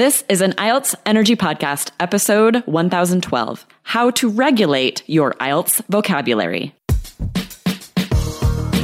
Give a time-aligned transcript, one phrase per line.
[0.00, 6.74] This is an IELTS Energy Podcast, episode 1012 How to Regulate Your IELTS Vocabulary.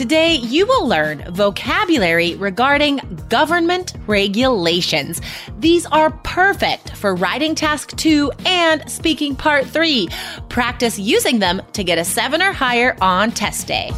[0.00, 5.20] Today, you will learn vocabulary regarding government regulations.
[5.58, 10.08] These are perfect for writing task two and speaking part three.
[10.48, 13.90] Practice using them to get a seven or higher on test day.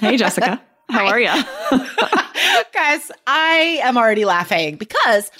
[0.00, 0.60] Hey, Jessica.
[0.88, 1.26] How are you?
[2.72, 5.30] Guys, I am already laughing because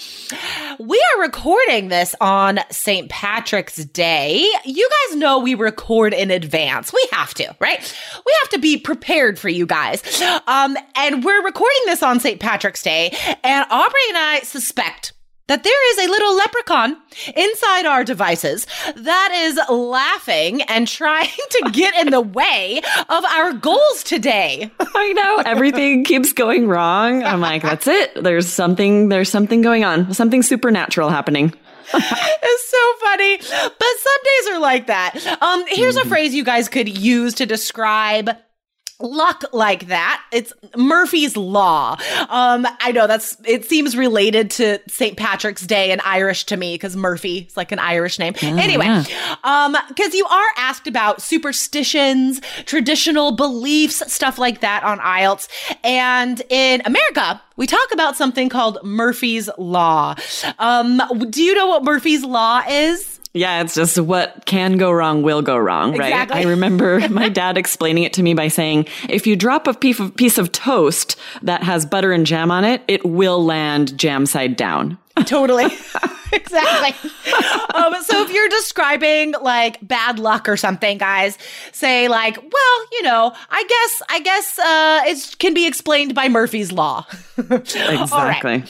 [0.79, 3.09] we are recording this on St.
[3.09, 4.47] Patrick's Day.
[4.65, 6.93] You guys know we record in advance.
[6.93, 7.81] We have to, right?
[8.27, 10.03] We have to be prepared for you guys.
[10.47, 12.41] Um, and we're recording this on St.
[12.41, 15.13] Patrick's Day, and Aubrey and I suspect
[15.49, 16.97] that there is a little leprechaun
[17.35, 23.53] inside our devices that is laughing and trying to get in the way of our
[23.55, 24.71] goals today.
[24.81, 27.25] I know everything keeps going wrong.
[27.25, 28.23] I'm like, that's it.
[28.23, 31.53] There's something, there's something going on, something supernatural happening.
[31.95, 33.39] it's so funny.
[33.39, 35.39] But some days are like that.
[35.41, 38.31] Um, here's a phrase you guys could use to describe
[39.01, 40.23] luck like that.
[40.33, 41.97] It's Murphy's Law.
[42.29, 45.17] Um, I know that's, it seems related to St.
[45.17, 48.35] Patrick's Day and Irish to me because Murphy is like an Irish name.
[48.43, 49.37] Oh, anyway, yeah.
[49.45, 55.49] um, because you are asked about superstitions, traditional beliefs, stuff like that on IELTS.
[55.85, 60.15] And in America, we talk about something called Murphy's Law.
[60.59, 63.18] Um, do you know what Murphy's Law is?
[63.39, 66.09] Yeah, it's just what can go wrong will go wrong, right?
[66.09, 66.41] Exactly.
[66.41, 70.01] I remember my dad explaining it to me by saying, if you drop a piece
[70.01, 74.27] of, piece of toast that has butter and jam on it, it will land jam
[74.27, 74.99] side down.
[75.25, 75.67] Totally.
[76.33, 77.11] exactly.
[77.75, 81.39] um, so if you're describing like bad luck or something, guys,
[81.73, 86.29] say like, well, you know, I guess, I guess, uh, it can be explained by
[86.29, 87.07] Murphy's law.
[87.39, 88.65] Exactly.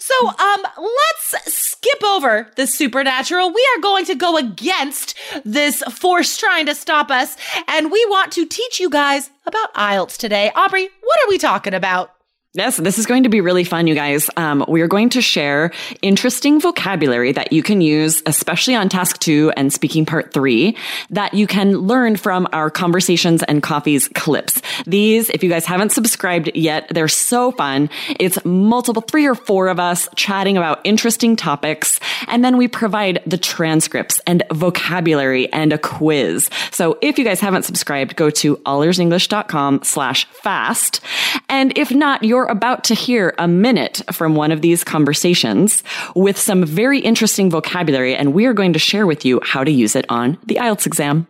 [0.00, 3.52] So, um, let's skip over the supernatural.
[3.52, 5.14] We are going to go against
[5.44, 7.36] this force trying to stop us,
[7.68, 10.50] and we want to teach you guys about IELTS today.
[10.54, 12.13] Aubrey, what are we talking about?
[12.56, 14.30] Yes, this is going to be really fun, you guys.
[14.36, 15.72] Um, we are going to share
[16.02, 20.76] interesting vocabulary that you can use, especially on task two and speaking part three,
[21.10, 24.62] that you can learn from our conversations and coffees clips.
[24.86, 27.90] These, if you guys haven't subscribed yet, they're so fun.
[28.20, 31.98] It's multiple, three or four of us chatting about interesting topics.
[32.28, 36.48] And then we provide the transcripts and vocabulary and a quiz.
[36.70, 41.00] So if you guys haven't subscribed, go to allearsenglish.com slash fast.
[41.48, 45.82] And if not, you're about to hear a minute from one of these conversations
[46.14, 49.70] with some very interesting vocabulary, and we are going to share with you how to
[49.70, 51.26] use it on the IELTS exam.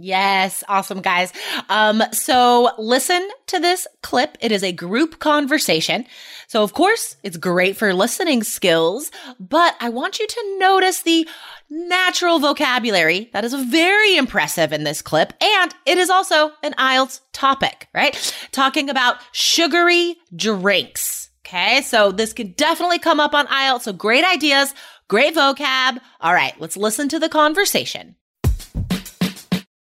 [0.00, 1.32] Yes, awesome guys.
[1.68, 4.38] Um, so listen to this clip.
[4.40, 6.06] It is a group conversation.
[6.46, 9.10] So of course, it's great for listening skills,
[9.40, 11.28] but I want you to notice the
[11.68, 15.32] natural vocabulary that is very impressive in this clip.
[15.42, 18.14] And it is also an IELTS topic, right?
[18.52, 21.28] Talking about sugary drinks.
[21.44, 21.82] Okay.
[21.82, 23.82] So this could definitely come up on IELTS.
[23.82, 24.72] So great ideas,
[25.08, 25.98] great vocab.
[26.20, 26.58] All right.
[26.60, 28.14] Let's listen to the conversation.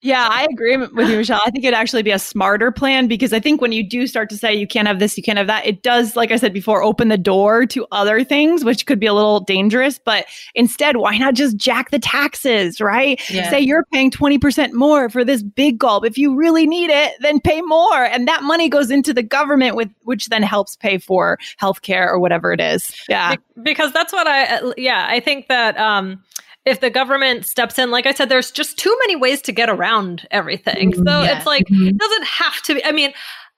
[0.01, 1.41] Yeah, I agree with you, Michelle.
[1.45, 4.31] I think it'd actually be a smarter plan because I think when you do start
[4.31, 6.53] to say you can't have this, you can't have that, it does, like I said
[6.53, 9.99] before, open the door to other things, which could be a little dangerous.
[9.99, 13.21] But instead, why not just jack the taxes, right?
[13.29, 13.51] Yeah.
[13.51, 16.05] Say you're paying 20% more for this big gulp.
[16.05, 18.05] If you really need it, then pay more.
[18.05, 22.21] And that money goes into the government, with which then helps pay for healthcare or
[22.21, 22.95] whatever it is.
[23.09, 23.35] Yeah.
[23.35, 26.23] Be- because that's what I yeah I think that um
[26.69, 29.69] if the government steps in like I said there's just too many ways to get
[29.69, 30.95] around everything.
[30.95, 31.25] So mm-hmm.
[31.25, 31.37] Yeah.
[31.37, 31.89] it's like mm-hmm.
[31.89, 33.13] it doesn't have to be I mean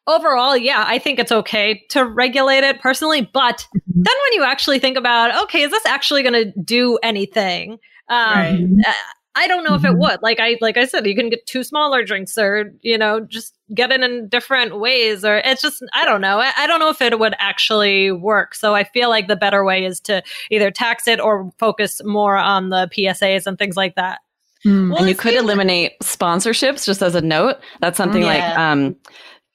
[0.06, 4.02] overall yeah I think it's okay to regulate it personally but mm-hmm.
[4.02, 7.78] then when you actually think about okay is this actually going to do anything?
[8.08, 8.68] Um Right.
[8.86, 8.92] Uh,
[9.36, 10.22] I don't know if it would.
[10.22, 13.56] Like I like I said, you can get two smaller drinks or, you know, just
[13.72, 16.40] get it in different ways or it's just I don't know.
[16.40, 18.54] I, I don't know if it would actually work.
[18.54, 22.36] So I feel like the better way is to either tax it or focus more
[22.36, 24.20] on the PSAs and things like that.
[24.66, 24.94] Mm.
[24.94, 27.56] and you could eliminate sponsorships just as a note.
[27.80, 28.28] That's something yeah.
[28.28, 28.94] like um,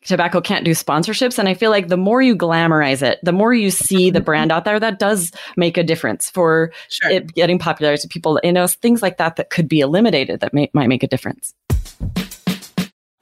[0.05, 1.37] tobacco can't do sponsorships.
[1.37, 4.25] And I feel like the more you glamorize it, the more you see the mm-hmm.
[4.25, 7.11] brand out there, that does make a difference for sure.
[7.11, 8.39] it getting popular to people.
[8.43, 11.53] You know, things like that that could be eliminated that may, might make a difference.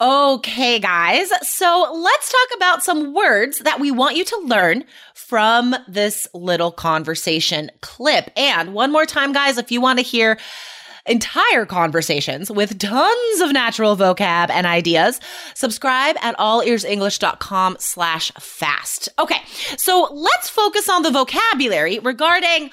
[0.02, 1.30] Okay, guys.
[1.44, 4.84] So let's talk about some words that we want you to learn
[5.14, 8.30] from this little conversation clip.
[8.36, 10.38] And one more time, guys, if you want to hear
[11.06, 15.20] entire conversations with tons of natural vocab and ideas.
[15.54, 19.10] Subscribe at allearsenglish.com slash fast.
[19.20, 19.42] Okay.
[19.78, 22.72] So let's focus on the vocabulary regarding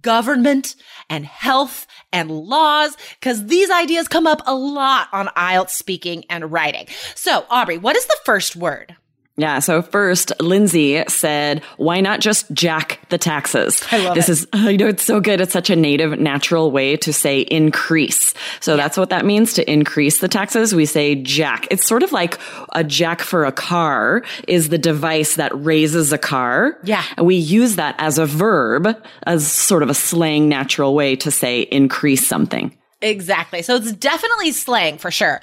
[0.00, 0.76] government
[1.10, 6.52] and health and laws, because these ideas come up a lot on IELTS speaking and
[6.52, 6.86] writing.
[7.14, 8.96] So Aubrey, what is the first word?
[9.36, 9.60] Yeah.
[9.60, 13.82] So first, Lindsay said, why not just jack the taxes?
[13.90, 14.32] I love this it.
[14.32, 15.40] is, you know, it's so good.
[15.40, 18.34] It's such a native, natural way to say increase.
[18.60, 18.76] So yeah.
[18.76, 20.74] that's what that means to increase the taxes.
[20.74, 21.66] We say jack.
[21.70, 22.38] It's sort of like
[22.74, 26.76] a jack for a car is the device that raises a car.
[26.84, 27.04] Yeah.
[27.16, 28.88] And we use that as a verb,
[29.22, 32.76] as sort of a slang, natural way to say increase something.
[33.02, 33.62] Exactly.
[33.62, 35.40] So it's definitely slang for sure.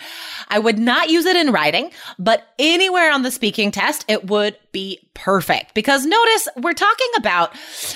[0.47, 4.57] I would not use it in writing, but anywhere on the speaking test, it would
[4.71, 7.53] be perfect because notice we're talking about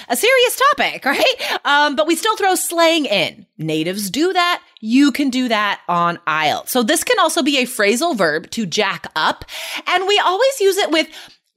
[0.09, 1.59] a serious topic, right?
[1.63, 3.45] Um, but we still throw slang in.
[3.57, 4.61] Natives do that.
[4.81, 6.67] You can do that on IELTS.
[6.69, 9.45] So this can also be a phrasal verb to jack up.
[9.87, 11.07] And we always use it with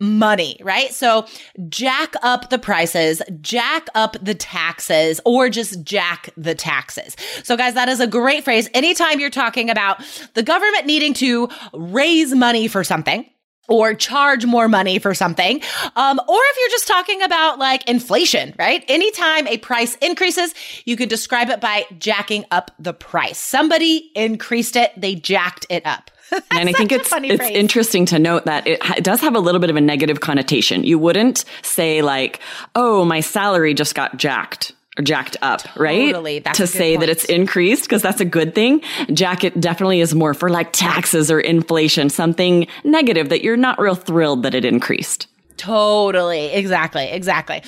[0.00, 0.92] money, right?
[0.92, 1.26] So
[1.68, 7.16] jack up the prices, jack up the taxes, or just jack the taxes.
[7.42, 8.68] So guys, that is a great phrase.
[8.74, 10.02] Anytime you're talking about
[10.34, 13.26] the government needing to raise money for something,
[13.68, 15.60] or charge more money for something.
[15.96, 18.84] Um, or if you're just talking about like inflation, right?
[18.88, 20.54] Anytime a price increases,
[20.84, 23.38] you could describe it by jacking up the price.
[23.38, 26.10] Somebody increased it, they jacked it up.
[26.50, 27.56] and I think it's it's phrase.
[27.56, 30.84] interesting to note that it, it, does have a little bit of a negative connotation.
[30.84, 32.40] You wouldn't say like,
[32.74, 36.14] "Oh, my salary just got jacked." Or jacked up, totally.
[36.14, 36.42] right?
[36.44, 37.00] That's to say point.
[37.00, 38.80] that it's increased because that's a good thing.
[39.12, 43.94] Jacket definitely is more for like taxes or inflation, something negative that you're not real
[43.94, 45.26] thrilled that it increased.
[45.56, 46.46] Totally.
[46.46, 47.04] Exactly.
[47.10, 47.62] Exactly.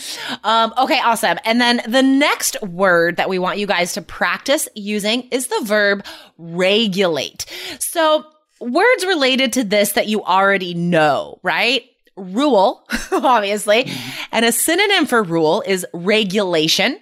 [0.45, 1.01] Um, okay.
[1.01, 1.39] Awesome.
[1.45, 5.61] And then the next word that we want you guys to practice using is the
[5.65, 6.05] verb
[6.39, 7.45] regulate.
[7.79, 8.25] So
[8.61, 11.85] words related to this that you already know, right?
[12.17, 13.85] Rule, obviously.
[13.85, 14.23] Mm-hmm.
[14.33, 17.01] And a synonym for rule is regulation,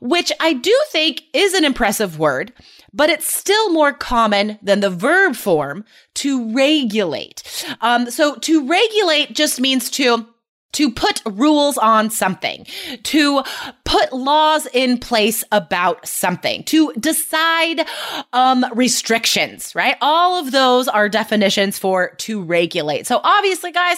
[0.00, 2.52] which I do think is an impressive word,
[2.92, 5.84] but it's still more common than the verb form
[6.14, 7.66] to regulate.
[7.80, 10.26] Um, so to regulate just means to
[10.72, 12.66] to put rules on something,
[13.02, 13.42] to
[13.84, 17.86] put laws in place about something, to decide
[18.32, 19.96] um, restrictions, right?
[20.00, 23.06] All of those are definitions for to regulate.
[23.06, 23.96] So obviously, guys,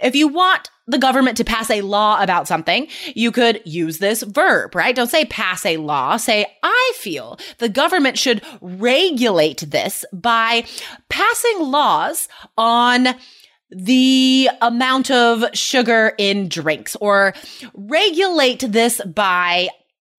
[0.00, 4.22] if you want the government to pass a law about something, you could use this
[4.22, 4.96] verb, right?
[4.96, 6.16] Don't say pass a law.
[6.16, 10.64] Say, I feel the government should regulate this by
[11.10, 12.26] passing laws
[12.56, 13.08] on
[13.70, 17.34] the amount of sugar in drinks or
[17.74, 19.68] regulate this by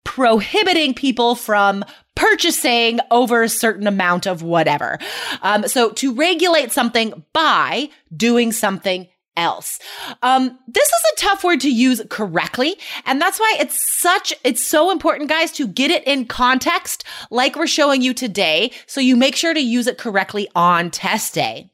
[0.03, 1.83] prohibiting people from
[2.15, 4.99] purchasing over a certain amount of whatever.
[5.41, 9.07] Um, so to regulate something by doing something
[9.37, 9.79] else.
[10.21, 12.77] Um, this is a tough word to use correctly.
[13.05, 17.55] And that's why it's such, it's so important, guys, to get it in context like
[17.55, 18.71] we're showing you today.
[18.85, 21.71] So you make sure to use it correctly on test day.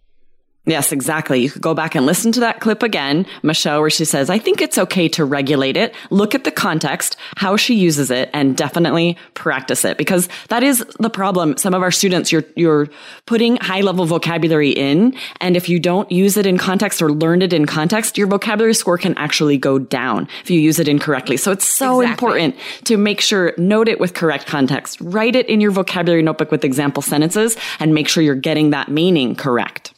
[0.66, 1.42] Yes, exactly.
[1.42, 4.40] You could go back and listen to that clip again, Michelle, where she says, I
[4.40, 5.94] think it's okay to regulate it.
[6.10, 10.84] Look at the context, how she uses it, and definitely practice it because that is
[11.00, 11.58] the problem.
[11.58, 12.90] Some of our students, you're, you're
[13.28, 15.16] putting high level vocabulary in.
[15.40, 18.74] And if you don't use it in context or learn it in context, your vocabulary
[18.74, 21.38] score can actually go down if you use it incorrectly.
[21.38, 22.28] So it's so exactly.
[22.28, 22.56] important
[22.86, 26.64] to make sure, note it with correct context, write it in your vocabulary notebook with
[26.64, 29.95] example sentences and make sure you're getting that meaning correct.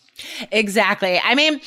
[0.52, 1.20] Exactly.
[1.24, 1.62] I mean,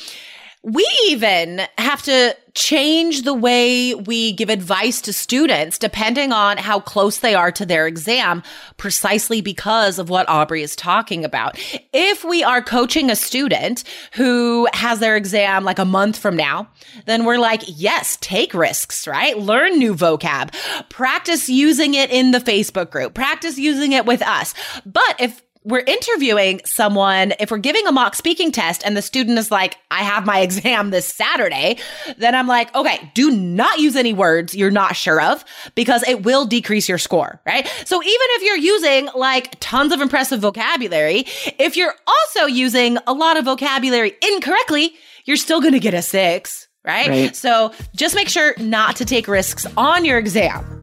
[0.63, 6.79] we even have to change the way we give advice to students depending on how
[6.79, 8.43] close they are to their exam,
[8.77, 11.57] precisely because of what Aubrey is talking about.
[11.93, 16.67] If we are coaching a student who has their exam like a month from now,
[17.05, 19.37] then we're like, yes, take risks, right?
[19.39, 20.53] Learn new vocab,
[20.89, 24.53] practice using it in the Facebook group, practice using it with us.
[24.85, 29.37] But if we're interviewing someone, if we're giving a mock speaking test and the student
[29.37, 31.77] is like, I have my exam this Saturday,
[32.17, 36.23] then I'm like, okay, do not use any words you're not sure of because it
[36.23, 37.67] will decrease your score, right?
[37.85, 41.25] So even if you're using like tons of impressive vocabulary,
[41.59, 44.93] if you're also using a lot of vocabulary incorrectly,
[45.25, 47.07] you're still going to get a six, right?
[47.07, 47.35] Right.
[47.35, 50.81] So just make sure not to take risks on your exam.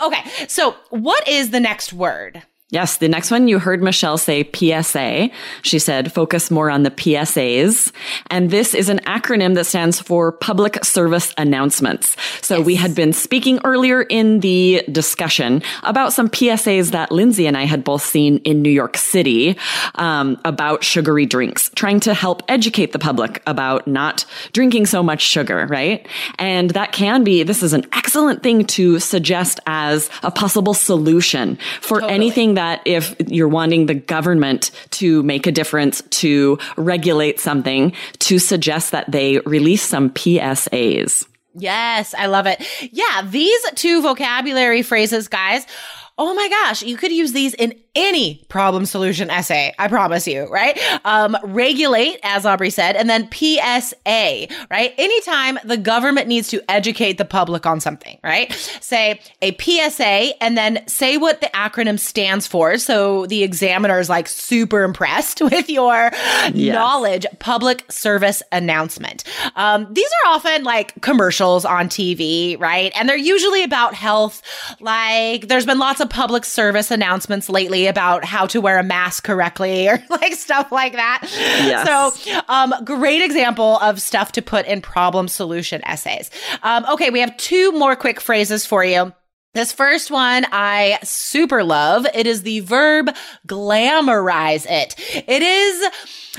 [0.00, 0.22] Okay.
[0.46, 2.42] So what is the next word?
[2.70, 5.30] Yes, the next one you heard Michelle say PSA.
[5.62, 7.92] She said focus more on the PSAs.
[8.28, 12.16] And this is an acronym that stands for public service announcements.
[12.42, 17.56] So we had been speaking earlier in the discussion about some PSAs that Lindsay and
[17.56, 19.56] I had both seen in New York City
[19.94, 25.22] um, about sugary drinks, trying to help educate the public about not drinking so much
[25.22, 26.04] sugar, right?
[26.40, 31.58] And that can be, this is an excellent thing to suggest as a possible solution
[31.80, 37.92] for anything that if you're wanting the government to make a difference, to regulate something,
[38.18, 41.26] to suggest that they release some PSAs.
[41.54, 42.62] Yes, I love it.
[42.92, 45.66] Yeah, these two vocabulary phrases, guys.
[46.18, 49.74] Oh my gosh, you could use these in any problem solution essay.
[49.78, 50.78] I promise you, right?
[51.04, 54.94] Um, regulate, as Aubrey said, and then PSA, right?
[54.98, 58.52] Anytime the government needs to educate the public on something, right?
[58.80, 62.76] Say a PSA and then say what the acronym stands for.
[62.76, 66.10] So the examiner is like super impressed with your
[66.54, 67.26] knowledge.
[67.38, 69.24] Public service announcement.
[69.56, 72.92] Um, these are often like commercials on TV, right?
[72.94, 74.42] And they're usually about health.
[74.80, 79.24] Like there's been lots of public service announcements lately about how to wear a mask
[79.24, 81.20] correctly or like stuff like that.
[81.32, 81.86] Yes.
[82.24, 86.30] So, um, great example of stuff to put in problem solution essays.
[86.62, 89.12] Um, okay, we have two more quick phrases for you.
[89.56, 92.06] This first one I super love.
[92.12, 93.08] It is the verb
[93.48, 94.94] glamorize it.
[95.26, 95.90] It is,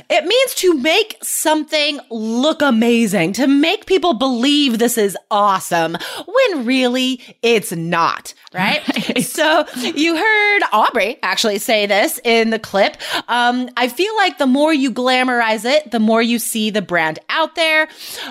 [0.10, 6.66] it means to make something look amazing, to make people believe this is awesome when
[6.66, 8.82] really it's not, right?
[9.24, 12.98] So you heard Aubrey actually say this in the clip.
[13.28, 17.20] Um, I feel like the more you glamorize it, the more you see the brand
[17.30, 17.88] out there,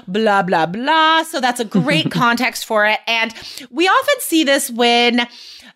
[0.09, 1.23] blah, blah, blah.
[1.25, 3.01] So that's a great context for it.
[3.07, 3.35] And
[3.71, 5.27] we often see this when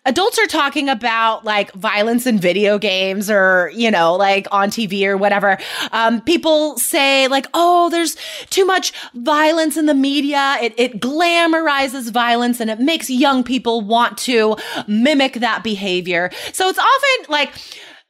[0.05, 5.05] adults are talking about like violence in video games or, you know, like on TV
[5.05, 5.57] or whatever.
[5.91, 8.15] Um, people say like, oh, there's
[8.49, 10.57] too much violence in the media.
[10.61, 14.57] It, it glamorizes violence and it makes young people want to
[14.87, 16.31] mimic that behavior.
[16.53, 17.53] So it's often like,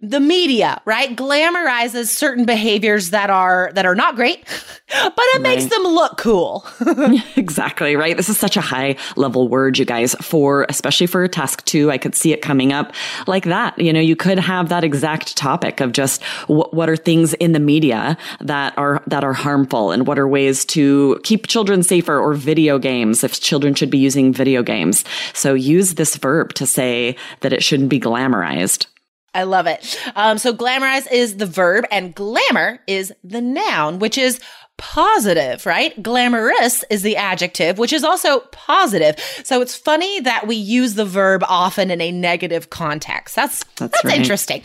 [0.01, 4.43] the media, right, glamorizes certain behaviors that are that are not great,
[4.89, 6.65] but it makes them look cool.
[7.35, 8.17] exactly right.
[8.17, 11.91] This is such a high level word, you guys, for especially for task two.
[11.91, 12.93] I could see it coming up
[13.27, 13.77] like that.
[13.77, 17.51] You know, you could have that exact topic of just what, what are things in
[17.51, 22.19] the media that are, that are harmful and what are ways to keep children safer
[22.19, 25.05] or video games if children should be using video games.
[25.33, 28.87] So use this verb to say that it shouldn't be glamorized.
[29.33, 29.97] I love it.
[30.15, 34.41] Um, so glamorize is the verb and glamour is the noun, which is
[34.81, 36.01] positive, right?
[36.01, 39.15] Glamorous is the adjective, which is also positive.
[39.43, 43.35] So it's funny that we use the verb often in a negative context.
[43.35, 44.17] That's that's, right.
[44.17, 44.63] interesting.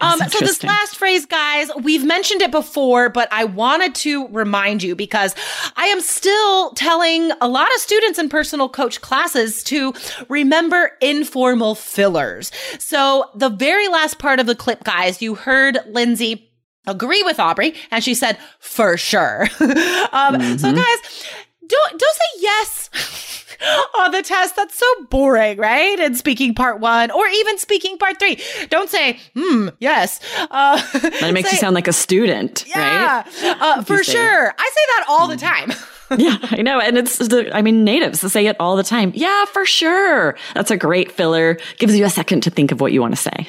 [0.00, 4.84] Um, so this last phrase, guys, we've mentioned it before, but I wanted to remind
[4.84, 5.34] you because
[5.74, 9.94] I am still telling a lot of students in personal coach classes to
[10.28, 12.52] remember informal fillers.
[12.78, 16.45] So the very last part of the clip, guys, you heard Lindsay
[16.86, 19.42] agree with Aubrey, and she said for sure.
[20.12, 20.98] um, So guys,
[21.66, 22.90] don't don't say yes
[23.98, 24.56] on the test.
[24.56, 25.98] That's so boring, right?
[25.98, 28.38] And speaking part one, or even speaking part three.
[28.68, 30.20] Don't say hmm yes.
[30.50, 30.76] Uh,
[31.20, 33.56] That makes you sound like a student, yeah, right?
[33.60, 34.54] uh, for say- sure.
[34.58, 35.72] I say that all the time.
[36.18, 36.78] yeah, I know.
[36.78, 39.10] And it's, the, I mean, natives say it all the time.
[39.16, 40.36] Yeah, for sure.
[40.54, 41.58] That's a great filler.
[41.78, 43.48] Gives you a second to think of what you want to say.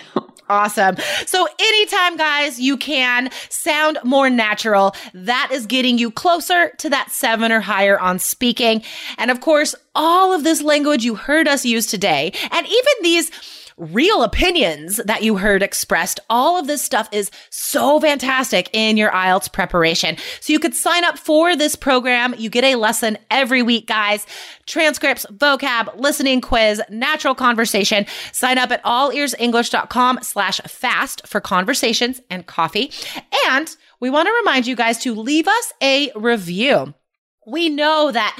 [0.49, 0.95] Awesome.
[1.25, 7.11] So anytime, guys, you can sound more natural, that is getting you closer to that
[7.11, 8.81] seven or higher on speaking.
[9.17, 13.29] And of course, all of this language you heard us use today, and even these
[13.77, 19.11] real opinions that you heard expressed, all of this stuff is so fantastic in your
[19.11, 20.17] IELTS preparation.
[20.39, 22.33] So you could sign up for this program.
[22.37, 24.25] You get a lesson every week, guys.
[24.65, 28.05] Transcripts, vocab, listening quiz, natural conversation.
[28.31, 32.91] Sign up at allearsenglish.com slash fast for conversations and coffee.
[33.47, 36.93] And we want to remind you guys to leave us a review.
[37.45, 38.37] We know that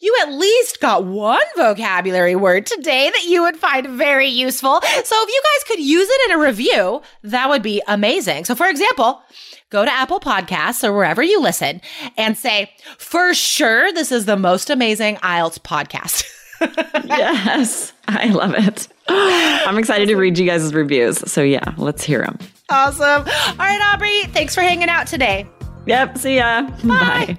[0.00, 4.80] you at least got one vocabulary word today that you would find very useful.
[4.80, 8.46] So if you guys could use it in a review, that would be amazing.
[8.46, 9.22] So for example,
[9.70, 11.80] go to Apple Podcasts or wherever you listen
[12.16, 16.24] and say, for sure, this is the most amazing IELTS podcast.
[17.06, 18.88] yes, I love it.
[19.08, 21.18] I'm excited to read you guys' reviews.
[21.30, 22.38] So, yeah, let's hear them.
[22.68, 23.22] Awesome.
[23.22, 25.46] All right, Aubrey, thanks for hanging out today.
[25.86, 26.62] Yep, see ya.
[26.62, 26.78] Bye.
[26.84, 27.38] Bye.